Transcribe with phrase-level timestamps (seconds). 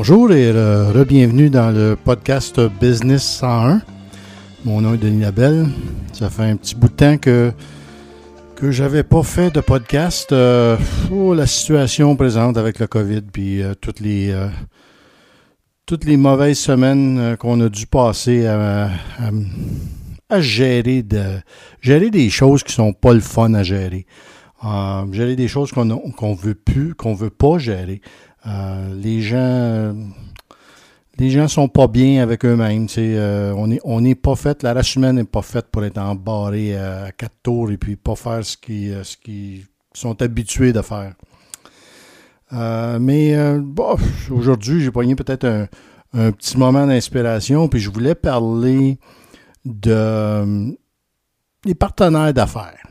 [0.00, 3.82] Bonjour et re-bienvenue dans le podcast Business 101.
[4.64, 5.66] Mon nom est Denis Labelle.
[6.12, 7.50] Ça fait un petit bout de temps que
[8.54, 10.30] que j'avais pas fait de podcast.
[10.30, 10.76] Euh,
[11.10, 14.46] oh, la situation présente avec le COVID, puis euh, toutes les euh,
[15.84, 18.90] toutes les mauvaises semaines qu'on a dû passer à,
[20.38, 21.40] gérer de
[21.80, 24.06] gérer des choses qui sont pas le fun à gérer.
[25.10, 28.00] gérer des choses qu'on qu'on veut plus, qu'on veut pas gérer.
[28.48, 29.94] Euh, les gens
[31.18, 32.86] les gens sont pas bien avec eux-mêmes.
[32.96, 36.76] Euh, on on est pas fait, la race humaine n'est pas faite pour être embarrée
[36.76, 41.14] à quatre tours et puis pas faire ce qu'ils euh, ce sont habitués de faire.
[43.00, 43.96] mais bon,
[44.30, 45.66] aujourd'hui, j'ai pogné peut-être un,
[46.14, 48.98] un, petit moment d'inspiration, puis je voulais parler
[49.64, 50.76] de
[51.64, 52.86] des partenaires d'affaires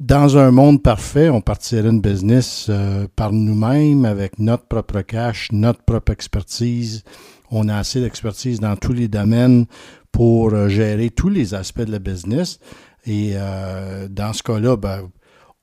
[0.00, 5.48] dans un monde parfait, on partirait une business euh, par nous-mêmes avec notre propre cash,
[5.52, 7.04] notre propre expertise.
[7.50, 9.66] On a assez d'expertise dans tous les domaines
[10.10, 12.60] pour euh, gérer tous les aspects de la business.
[13.04, 15.10] Et euh, dans ce cas-là, ben,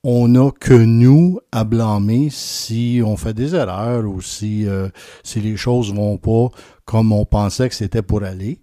[0.04, 4.66] on n'a que nous à blâmer si on fait des erreurs ou si,
[5.24, 6.48] si les choses vont pas
[6.84, 8.60] comme on pensait que c'était pour aller.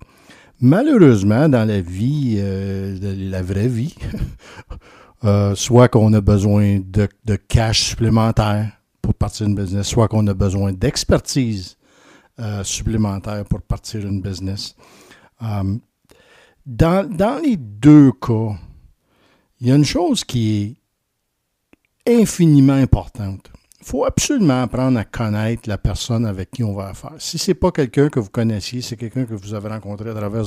[0.62, 3.96] Malheureusement, dans la vie, la vraie vie,
[5.24, 7.08] Euh, soit qu'on a besoin de,
[7.48, 8.72] cash supplémentaire
[9.02, 11.78] pour partir une business, soit qu'on a besoin d'expertise
[12.40, 14.76] euh, supplémentaire pour partir une business.
[15.42, 15.78] Euh,
[16.66, 18.58] dans, les deux cas,
[19.62, 20.78] il y a une chose qui
[22.06, 23.52] est infiniment importante.
[23.80, 27.14] Il faut absolument apprendre à connaître la personne avec qui on va faire.
[27.20, 30.14] Si ce n'est pas quelqu'un que vous connaissiez, c'est quelqu'un que vous avez rencontré à
[30.14, 30.44] travers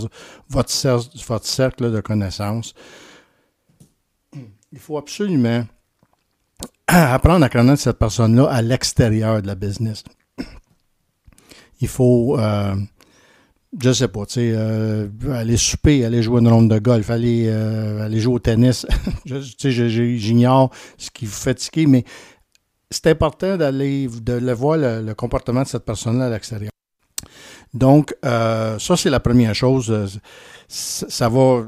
[0.48, 2.74] votre, votre cercle de connaissances,
[4.72, 5.64] il faut absolument
[6.86, 10.04] apprendre à connaître cette personne-là à l'extérieur de la business.
[11.80, 12.74] Il faut, euh,
[13.80, 17.46] je sais pas, tu sais, euh, aller souper, aller jouer une ronde de golf, aller,
[17.48, 18.86] euh, aller jouer au tennis.
[19.24, 22.04] j'ignore ce qui vous fatigue, mais
[22.90, 26.72] c'est important d'aller de voir le, comportement de cette personne-là à l'extérieur.
[27.74, 30.20] Donc, ça, c'est la première chose
[30.68, 31.64] ça va.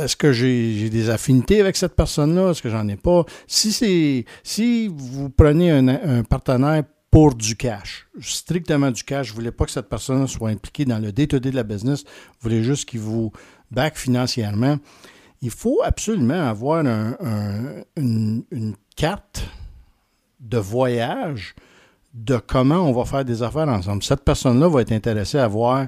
[0.00, 2.50] Est-ce que j'ai des affinités avec cette personne-là?
[2.50, 3.24] Est-ce que j'en ai pas?
[3.46, 9.50] Si c'est si vous prenez un, partenaire pour du cash, strictement du cash, ne voulez
[9.50, 12.88] pas que cette personne soit impliquée dans le day-to-day de la business, vous voulez juste
[12.88, 13.32] qu'il vous
[13.70, 14.78] back financièrement,
[15.40, 16.84] il faut absolument avoir
[17.96, 19.42] une carte
[20.38, 21.54] de voyage
[22.24, 24.02] de comment on va faire des affaires ensemble.
[24.02, 25.86] Cette personne-là va être intéressée à voir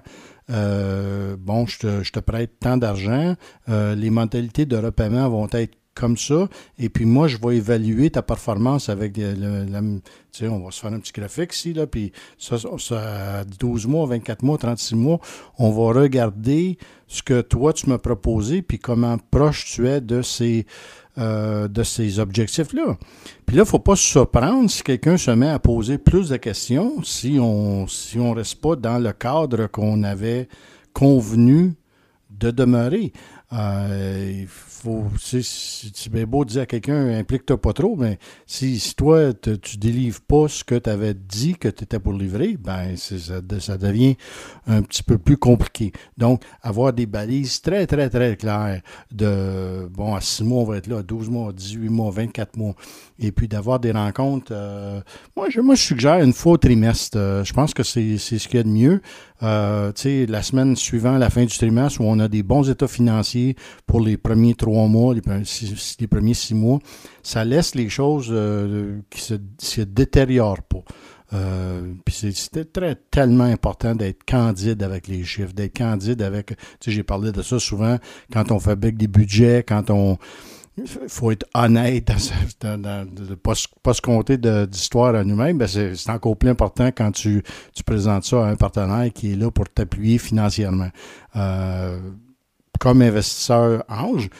[0.50, 3.36] euh, bon, je te, prête tant d'argent,
[3.68, 6.48] euh, les mentalités de repaiement vont être comme ça,
[6.78, 10.80] et puis moi, je vais évaluer ta performance avec des, tu sais, on va se
[10.80, 15.20] faire un petit graphique ici, là, puis ça, ça, 12 mois, 24 mois, 36 mois,
[15.58, 20.22] on va regarder ce que toi, tu m'as proposé, puis comment proche tu es de
[20.22, 20.64] ces,
[21.20, 22.96] euh, de ces objectifs-là.
[23.46, 26.30] Puis là, il ne faut pas se surprendre si quelqu'un se met à poser plus
[26.30, 30.48] de questions si on si on reste pas dans le cadre qu'on avait
[30.92, 31.74] convenu
[32.30, 33.12] de demeurer.
[33.52, 39.32] Euh, faut, c'est bien beau dire à quelqu'un, implique-toi pas trop, mais si, si toi,
[39.34, 42.96] tu tu délivres pas ce que tu avais dit que tu étais pour livrer, ben
[42.96, 43.16] ça,
[43.60, 44.16] ça devient
[44.66, 45.92] un petit peu plus compliqué.
[46.16, 48.80] Donc, avoir des balises très, très, très claires
[49.12, 52.56] de, bon, à 6 mois, on va être là, à 12 mois, 18 mois, 24
[52.56, 52.74] mois,
[53.18, 54.52] et puis d'avoir des rencontres.
[54.52, 55.00] Euh,
[55.36, 57.18] moi, je, moi, je suggère une fois au trimestre.
[57.18, 59.02] Euh, je pense que c'est ce qu'il y a de mieux.
[59.42, 63.56] Euh, la semaine suivant la fin du trimestre où on a des bons états financiers
[63.86, 65.22] pour les premiers trois mois, les,
[65.98, 66.78] les premiers six mois,
[67.22, 70.84] ça laisse les choses euh, qui se, se détériorent pas.
[71.32, 76.48] Euh, puis c'était très tellement important d'être candide avec les chiffres, d'être candide avec.
[76.48, 77.98] Tu sais, j'ai parlé de ça souvent
[78.32, 80.18] quand on fabrique des budgets, quand on
[80.76, 82.10] il faut être honnête,
[82.60, 87.42] de ne pas, se compter d'histoire à nous-mêmes, ben c'est encore plus important quand tu,
[87.74, 90.90] tu, présentes ça à un partenaire qui est là pour t'appuyer financièrement.
[91.36, 91.98] Euh,
[92.78, 94.30] comme investisseur ange,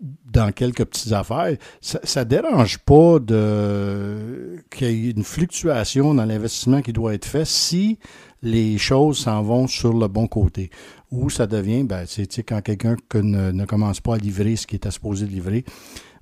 [0.00, 6.24] dans quelques petites affaires, ça ne dérange pas de qu'il y ait une fluctuation dans
[6.24, 7.98] l'investissement qui doit être fait si
[8.42, 10.70] les choses s'en vont sur le bon côté.
[11.10, 14.86] Ou ça devient, ben, c'est quand quelqu'un ne, commence pas à livrer ce qui est
[14.86, 15.64] à supposé livrer,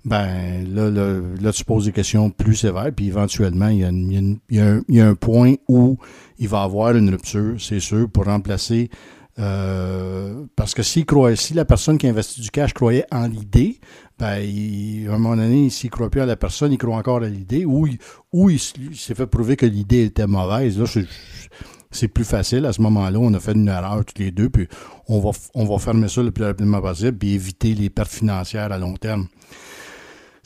[0.04, 4.38] ben là, là, tu poses des questions plus sévères, puis éventuellement, il y, a il,
[4.50, 5.96] y a un, point où
[6.38, 8.90] il va y avoir une rupture, c'est sûr, pour remplacer
[9.40, 11.04] Euh, parce que si
[11.54, 13.80] la personne qui investit du cash croyait en l'idée,
[14.18, 17.22] ben, à un moment donné, s'il ne croit plus à la personne, il croit encore
[17.22, 17.88] à l'idée, ou,
[18.32, 20.78] ou il, s'est fait prouver que l'idée était mauvaise.
[20.78, 20.84] Là,
[21.90, 22.66] c'est plus facile.
[22.66, 24.68] À ce moment-là, on a fait une erreur tous les deux, puis
[25.08, 28.70] on va, on va fermer ça le plus rapidement possible, puis éviter les pertes financières
[28.70, 29.26] à long terme.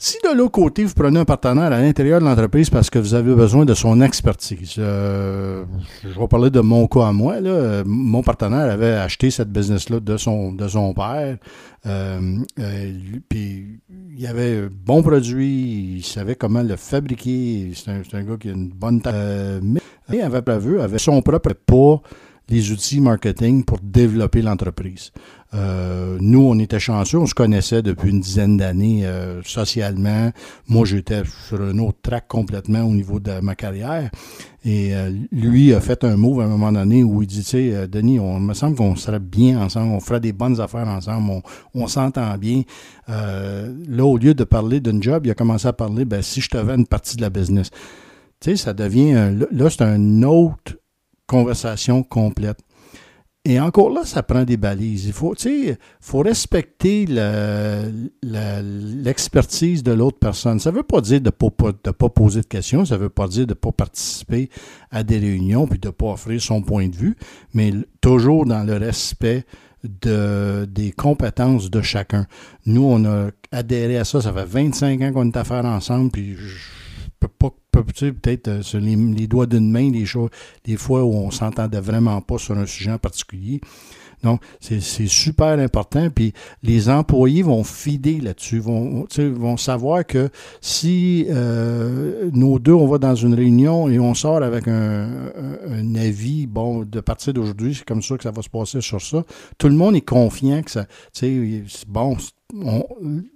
[0.01, 3.15] Si de l'autre côté, vous prenez un partenaire à l'intérieur de l'entreprise parce que vous
[3.15, 5.65] avez besoin de son expertise, euh,
[6.01, 7.41] je vais parler de mon cas à moi.
[7.41, 7.83] Là.
[7.85, 11.35] Mon partenaire avait acheté cette business-là de son, de son père.
[11.85, 12.93] Euh, euh,
[13.27, 13.81] puis
[14.17, 17.73] il avait bon produit, il savait comment le fabriquer.
[17.75, 19.59] C'est un, un, gars qui a une bonne taille.
[19.61, 19.81] mais
[20.13, 22.01] il avait prévu, avait son propre pas
[22.49, 25.11] les outils marketing pour développer l'entreprise.
[25.53, 30.31] Euh, nous, on était chanceux, on se connaissait depuis une dizaine d'années euh, socialement.
[30.67, 34.11] Moi, j'étais sur un autre track complètement au niveau de ma carrière.
[34.63, 37.49] Et euh, lui a fait un move à un moment donné où il dit, tu
[37.49, 41.31] sais, Denis, on me semble qu'on serait bien ensemble, on ferait des bonnes affaires ensemble,
[41.31, 41.41] on,
[41.73, 42.63] on s'entend bien.
[43.07, 46.49] là, au lieu de parler d'un job, il a commencé à parler, ben, si je
[46.49, 47.71] te vends une partie de la business.
[48.39, 50.75] Tu sais, ça devient, là, c'est un autre
[51.29, 52.57] conversation complète.
[53.45, 55.05] Et encore là, ça prend des balises.
[55.05, 55.33] Il faut,
[56.01, 57.05] faut respecter
[58.21, 60.59] l'expertise de l'autre personne.
[60.59, 63.29] Ça ne veut pas dire de ne pas, poser de questions, ça ne veut pas
[63.29, 64.49] dire de ne pas participer
[64.91, 67.15] à des réunions puis de ne pas offrir son point de vue,
[67.53, 67.71] mais
[68.01, 69.45] toujours dans le respect
[69.83, 72.27] de, des compétences de chacun.
[72.65, 76.11] Nous, on a adhéré à ça, ça fait 25 ans qu'on est à faire ensemble,
[76.11, 76.57] puis je
[77.21, 80.29] peux pas peut-être euh, sur les, doigts d'une main des choses,
[80.63, 83.61] des fois où on s'entendait vraiment pas sur un sujet en particulier.
[84.21, 86.09] Donc, c'est super important.
[86.09, 90.29] Puis les employés vont fider là-dessus, vont, vont savoir que
[90.59, 95.31] si euh, nos deux, on va dans une réunion et on sort avec un,
[95.95, 99.23] avis, bon, de partir d'aujourd'hui, c'est comme ça que ça va se passer sur ça,
[99.57, 102.17] tout le monde est confiant que ça, tu sais, bon,
[102.53, 102.83] on,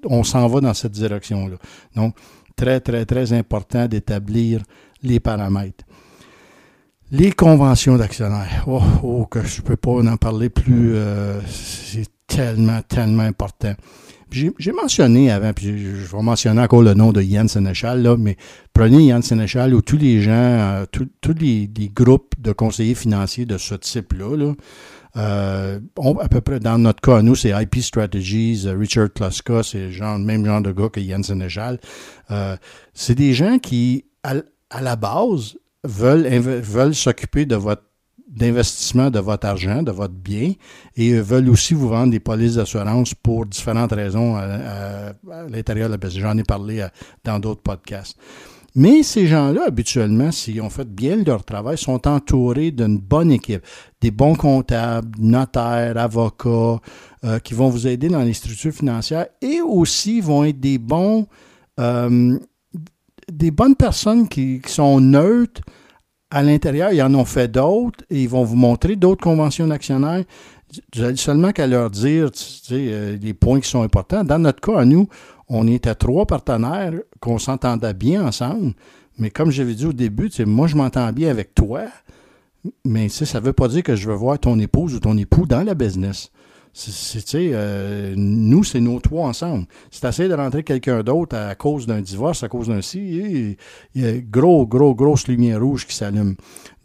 [0.06, 1.56] on s'en va dans cette direction-là.
[1.96, 2.16] Donc,
[2.56, 4.62] très, très, très important d'établir
[5.02, 5.84] les paramètres.
[7.12, 8.64] Les conventions d'actionnaires.
[8.68, 10.96] Oh, oh, que je ne peux pas en parler plus.
[10.96, 13.76] Euh, c'est tellement, tellement important.
[14.32, 18.36] J'ai mentionné avant, puis je vais mentionner encore le nom de Yann Sénéchal, là, mais
[18.74, 23.60] prenez Yann Sénéchal ou tous les gens, euh, tous les, groupes de conseillers financiers de
[23.60, 24.54] ce type-là, là,
[25.16, 25.80] euh,
[26.22, 30.18] à peu près, dans notre cas, nous, c'est IP Strategies, euh, Richard Kluska, c'est le
[30.20, 31.80] même genre de gars que Yann Sénéchal.
[32.32, 32.58] Euh,
[32.94, 34.34] c'est des gens qui, à,
[34.82, 37.84] la base, veulent, veulent s'occuper de votre
[38.28, 40.54] d'investissement de votre argent, de votre bien,
[40.96, 45.14] et veulent aussi vous vendre des polices d'assurance pour différentes raisons à,
[45.50, 46.10] l'intérieur de la.
[46.10, 46.84] J'en ai parlé
[47.24, 48.18] dans d'autres podcasts.
[48.76, 53.62] Mais ces gens-là, habituellement, s'ils ont fait bien leur travail, sont entourés d'une bonne équipe,
[54.02, 56.80] des bons comptables, notaires, avocats,
[57.24, 61.28] euh, qui vont vous aider dans les structures financières et aussi vont être des bons,
[61.80, 62.38] euh,
[63.32, 65.62] des bonnes personnes qui, sont neutres
[66.32, 66.92] à l'intérieur.
[66.92, 70.24] Ils en ont fait d'autres et ils vont vous montrer d'autres conventions d'actionnaires.
[70.96, 72.32] Vous avez seulement qu'à leur dire
[72.72, 74.24] euh, les points qui sont importants.
[74.24, 75.08] Dans notre cas, à nous,
[75.48, 78.74] on était trois partenaires qu'on s'entendait bien ensemble.
[79.18, 81.84] Mais comme j'avais dit au début, moi, je m'entends bien avec toi,
[82.86, 85.46] mais ça ne veut pas dire que je veux voir ton épouse ou ton époux
[85.46, 86.32] dans la business.
[87.36, 89.66] Euh, nous, c'est nos trois ensemble.
[89.92, 93.58] Si tu essaies de rentrer quelqu'un d'autre à cause d'un divorce, à cause d'un si,
[93.94, 96.36] il y a gros, gros, grosse lumière rouge qui s'allume.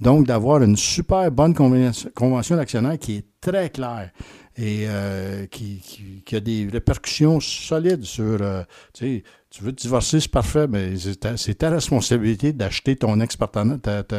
[0.00, 4.10] Donc, d'avoir une super bonne convention d'actionnaire qui est très claire
[4.58, 9.22] et euh, qui, a des répercussions solides sur, euh, tu
[9.60, 10.94] veux te divorcer, c'est parfait, mais
[11.36, 13.78] c'est ta, responsabilité d'acheter ton ex-partenaire,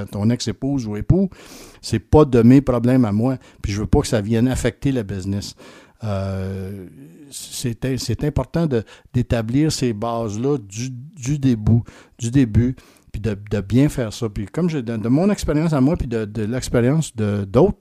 [0.09, 1.29] ton ex-épouse ou époux.
[1.81, 4.93] C'est pas de mes problèmes à moi, puis je veux pas que ça vienne affecter
[4.93, 5.55] le business.
[6.05, 6.87] Euh,
[7.31, 8.65] c'est important
[9.13, 11.81] d'établir ces bases-là du, du, début,
[12.17, 12.77] du début,
[13.11, 14.29] puis de, de, bien faire ça.
[14.29, 17.77] Puis comme je, de, de mon expérience à moi, puis de, de l'expérience d'autres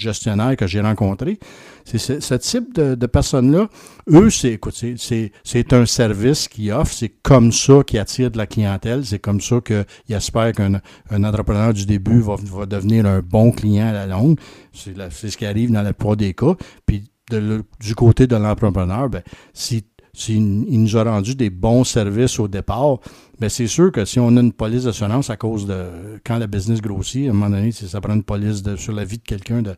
[0.00, 1.38] gestionnaires que j'ai rencontrés,
[1.84, 3.68] c'est ce, type de, personnes-là,
[4.10, 8.46] eux, c'est, écoute, c'est un service qu'ils offrent, c'est comme ça qu'ils attirent de la
[8.46, 10.80] clientèle, c'est comme ça qu'ils espèrent qu'un
[11.10, 14.38] un entrepreneur du début va, va, devenir un bon client à la longue.
[14.72, 16.54] C'est ce qui arrive dans la plupart des cas.
[16.86, 22.48] Puis du côté de l'entrepreneur, ben, si s'il nous a rendu des bons services au
[22.48, 22.98] départ,
[23.38, 25.84] bien c'est sûr que si on a une police d'assurance à cause de
[26.24, 29.18] quand la business grossit, à un moment donné, ça prend une police sur la vie
[29.18, 29.74] de quelqu'un de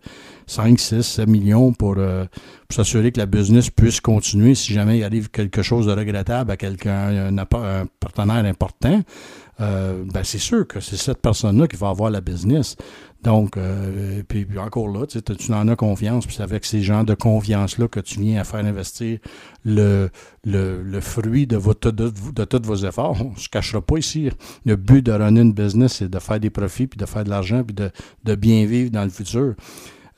[0.46, 2.24] 5, 6, 7 millions pour, euh,
[2.68, 6.50] pour s'assurer que la business puisse continuer si jamais il arrive quelque chose de regrettable
[6.50, 9.02] à quelqu'un, un, un, partenaire important.
[9.60, 12.76] Euh, ben c'est sûr que c'est cette personne-là qui va avoir la business.
[13.22, 17.04] Donc, euh, puis, encore là, tu, tu en as confiance, puis c'est avec ces gens
[17.04, 19.18] de confiance-là que tu viens à faire investir
[19.64, 20.10] le,
[20.44, 23.16] le, le fruit de, de, tous vos efforts.
[23.24, 24.28] On ne se cachera pas ici.
[24.64, 27.30] Le but de runner une business, c'est de faire des profits, puis de faire de
[27.30, 27.90] l'argent, puis de,
[28.24, 29.54] de, bien vivre dans le futur.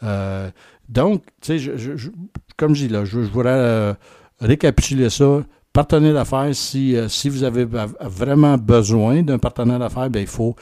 [0.02, 0.50] Euh,
[0.88, 2.10] donc, tu sais, je,
[2.56, 3.94] comme je dis là, je, voudrais euh,
[4.40, 5.42] récapituler ça.
[5.74, 7.66] Partenaire d'affaires, si, euh, si vous avez
[8.00, 10.54] vraiment besoin d'un partenaire d'affaires, ben, il faut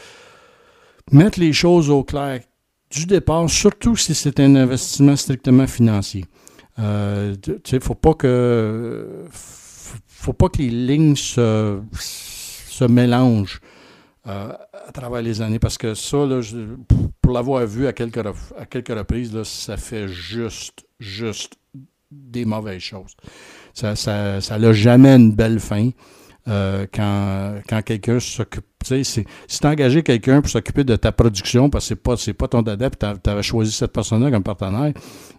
[1.11, 2.41] mettre les choses au clair
[2.91, 6.25] du départ, surtout si c'est un investissement strictement financier.
[6.79, 9.25] Euh, tu faut pas que
[10.07, 13.61] faut pas que les lignes se, se mélangent
[14.27, 14.53] euh,
[14.87, 16.41] à travers les années parce que ça, là,
[17.21, 18.25] pour l'avoir vu à quelques,
[18.57, 21.55] à quelques reprises, là, ça fait juste, juste
[22.11, 23.17] des mauvaises choses.
[23.75, 25.91] Ça n'a ça, ça jamais une belle fin.
[26.49, 28.67] Euh, quand, quand quelqu'un s'occupe.
[28.83, 32.63] Tu engagé quelqu'un pour s'occuper de ta production, parce que c'est pas, c'est pas ton
[32.63, 34.93] dada, puis tu avais choisi cette personne-là comme partenaire,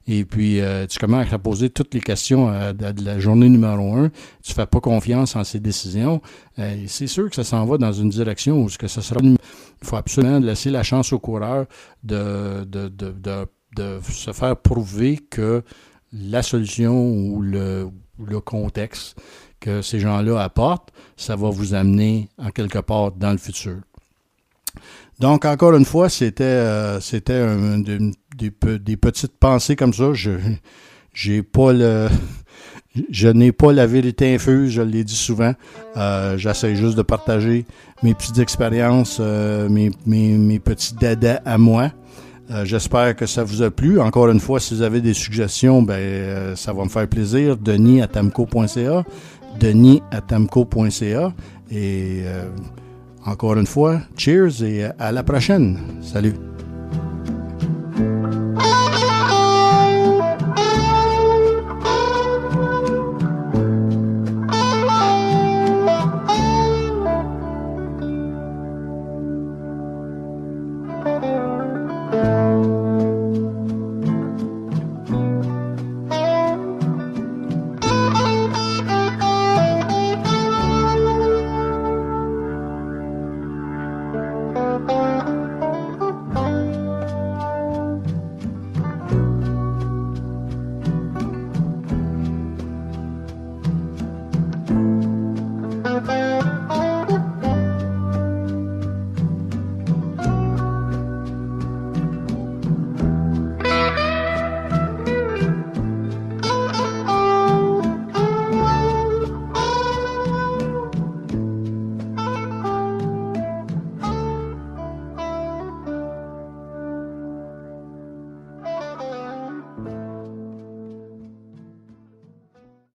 [0.07, 3.95] et puis euh, tu commences à poser toutes les questions euh, de, la journée numéro
[3.95, 4.09] un,
[4.43, 6.21] tu fais pas confiance en ses décisions,
[6.87, 9.19] c'est sûr que ça s'en va dans une direction où ce ça sera.
[9.23, 9.37] Il
[9.81, 11.65] faut absolument laisser la chance au coureur
[12.03, 13.13] de, de, de,
[13.75, 15.63] de, se faire prouver que
[16.11, 17.89] la solution ou le,
[18.23, 19.19] le contexte
[19.63, 23.77] que ces gens-là apportent, ça va vous amener en quelque part dans le futur.
[25.19, 26.99] Donc, encore une fois, c'était euh,
[28.35, 30.11] des, petites pensées comme ça.
[30.13, 32.09] Je pas le
[33.09, 35.53] je n'ai pas la vérité infuse, je l'ai dit souvent.
[35.95, 37.65] Euh, J'essaie juste de partager
[38.01, 41.91] mes petites expériences, euh, mes, mes, petits dadas à moi.
[42.65, 43.99] J'espère que ça vous a plu.
[43.99, 47.57] Encore une fois, si vous avez des suggestions, ben, ça va me faire plaisir.
[47.57, 49.03] Denis à tamco.ca
[49.59, 51.33] denis à tamco.ca.
[51.71, 52.49] Et euh,
[53.25, 55.79] encore une fois, cheers et à la prochaine.
[56.01, 56.33] Salut.